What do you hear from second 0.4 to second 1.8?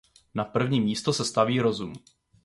první místo se staví